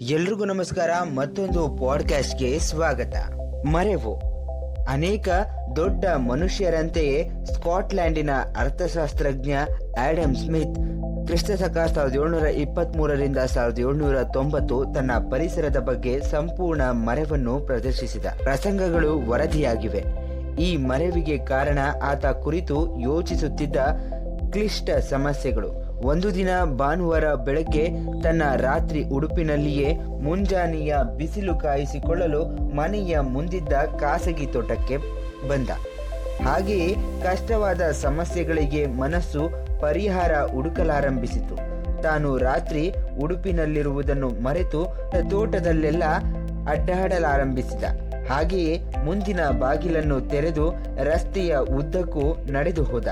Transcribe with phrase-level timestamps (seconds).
[0.00, 3.16] ಎಲ್ರಿಗೂ ನಮಸ್ಕಾರ, ಮತ್ತೊಂದು ಪಾಡ್ಕಾಸ್ಟ್ಗೆ ಸ್ವಾಗತ.
[3.66, 4.20] ಮರೆವು.
[4.84, 5.28] ಅನೇಕ
[5.76, 9.52] ದೊಡ್ಡ ಮನುಷ್ಯರಂತೆಯೇ ಸ್ಕಾಟ್ಲ್ಯಾಂಡಿನ ಅರ್ಥಶಾಸ್ತ್ರಜ್ಞ
[10.00, 10.74] ಆಡಮ್ ಸ್ಮಿತ್,
[11.26, 18.26] ಕ್ರಿಸ್ತಶಕ ಸಾವಿರದ ಏಳ್ನೂರ ಇಪ್ಪತ್ತ್ ಮೂರರಿಂದ ಸಾವಿರದ ಏಳ್ನೂರ ತೊಂಬತ್ತು ತನ್ನ ಪರಿಸರದ ಬಗ್ಗೆ ಸಂಪೂರ್ಣ ಮರೆವನ್ನು ಪ್ರದರ್ಶಿಸಿದ.
[18.42, 20.04] ಪ್ರಸಂಗಗಳು ವರದಿಯಾಗಿವೆ.
[20.62, 23.76] ಈ ಮರೆವಿಗೆ ಕಾರಣ ಆತ ಕುರಿತು ಯೋಚಿಸುತ್ತಿದ್ದ
[24.52, 25.85] ಕ್ಲಿಷ್ಟ ಸಮಸ್ಯೆಗಳು.
[26.00, 27.88] ಒಂದು ದಿನ ಭಾನುವಾರ ಬೆಳಗ್ಗೆ
[28.22, 34.96] ತನ್ನ ರಾತ್ರಿ ಉಡುಪಿನಲ್ಲಿಯೇ ಮುಂಜಾನೆಯ ಬಿಸಿಲು ಕಾಯಿಸಿಕೊಳ್ಳಲು ಮನೆಯ ಮುಂದಿದ್ದ ಖಾಸಗಿ ತೋಟಕ್ಕೆ
[35.48, 35.68] ಬಂದ.
[36.44, 41.56] ಹಾಗೆಯೇ ಕಷ್ಟವಾದ ಸಮಸ್ಯೆಗಳಿಗೆ ಮನಸ್ಸು ಪರಿಹಾರ ಹುಡುಕಲಾರಂಭಿಸಿತು.
[42.02, 44.96] ತಾನು ರಾತ್ರಿ ಉಡುಪಿನಲ್ಲಿರುವುದನ್ನು ಮರೆತು
[45.30, 46.04] ತೋಟದಲ್ಲೆಲ್ಲ
[46.68, 47.84] ಅಡ್ಡಾಡಲಾರಂಭಿಸಿದ.
[48.30, 50.70] ಹಾಗೆಯೇ ಮುಂದಿನ ಬಾಗಿಲನ್ನು ತೆರೆದು
[51.04, 53.08] ರಸ್ತೆಯ ಉದ್ದಕ್ಕೂ ನಡೆದು ಹೋದ.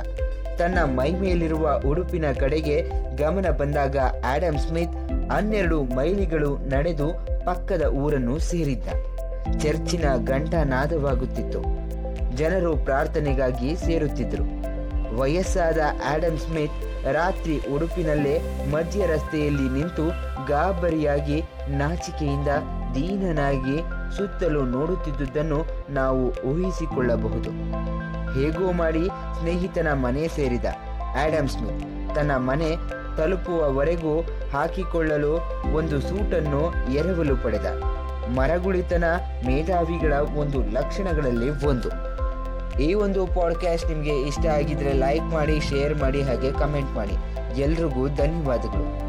[0.59, 2.83] ತನ್ನ ಮೈಮೇಲಿರುವ ಉಡುಪಿನ ಕಡೆಗೆ
[3.17, 4.95] ಗಮನ ಬಂದಾಗ ಆಡಮ್ ಸ್ಮಿತ್
[5.33, 7.09] ಹನ್ನೆರಡು ಮೈಲಿಗಳು ನಡೆದು
[7.45, 8.89] ಪಕ್ಕದ ಊರನ್ನು ಸೇರಿದ್ದ.
[9.59, 11.63] ಚರ್ಚಿನ ಘಂಟಾನಾದವಾಗುತ್ತಿತ್ತು
[12.37, 14.47] ಜನರು ಪ್ರಾರ್ಥನೆಗಾಗಿ ಸೇರುತ್ತಿದ್ದರು.
[15.17, 15.79] ವಯಸ್ಸಾದ
[16.15, 18.39] ಆಡಮ್ ಸ್ಮಿತ್ ರಾತ್ರಿ ಉಡುಪಿನಲ್ಲೇ
[18.71, 20.09] ಮಧ್ಯ ರಸ್ತೆಯಲ್ಲಿ ನಿಂತು
[20.47, 22.49] ಗಾಬರಿಯಾಗಿ ನಾಚಿಕೆಯಿಂದ
[22.95, 23.77] ದೀನನಾಗಿ
[24.17, 27.51] ಸುತ್ತಲೂ ನೋಡುತ್ತಿದ್ದುದನ್ನು ನಾವು ಊಹಿಸಿಕೊಳ್ಳಬಹುದು.
[28.35, 29.07] ಹೇಗೋ ಮಾಡಿ
[29.39, 30.65] ಸ್ನೇಹಿತನ ಮನೆ ಸೇರಿದ.
[31.25, 32.77] ಆಡಮ್ ಸ್ಮಿತ್ ತನ್ನ ಮನೆ
[33.17, 34.21] ತಲುಪುವವರೆಗೂ
[34.53, 35.35] ಹಾಕಿಕೊಳ್ಳಲು
[35.75, 37.67] ಒಂದು ಸೂಟನ್ನು ಎರವಲು ಪಡೆದ.
[38.37, 39.05] ಮರಗುಳಿತನ
[39.47, 41.89] ಮೇಧಾವಿಗಳ ಒಂದು ಲಕ್ಷಣಗಳಲ್ಲಿ ಒಂದು.
[42.83, 47.15] ಈ ಒಂದು ಪಾಡ್ಕಾಸ್ಟ್ ನಿಮಗೆ ಇಷ್ಟ ಆಗಿದ್ರೆ ಲೈಕ್ ಮಾಡಿ, ಶೇರ್ ಮಾಡಿ ಹಾಗೆ ಕಮೆಂಟ್ ಮಾಡಿ.
[47.61, 49.04] ಎಲ್ರಿಗೂ ಧನ್ಯವಾದಗಳು.